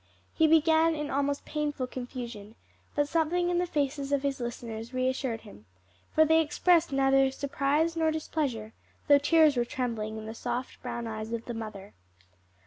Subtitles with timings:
[0.33, 2.55] He began in almost painful confusion,
[2.95, 5.67] but something in the faces of his listeners reassured him;
[6.15, 8.73] for they expressed neither surprise nor displeasure,
[9.07, 11.93] though tears were trembling in the soft brown eyes of the mother.